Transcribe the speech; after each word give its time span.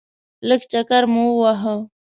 لږ 0.47 0.61
چکر 0.71 1.03
مو 1.13 1.23
وواهه. 1.31 1.75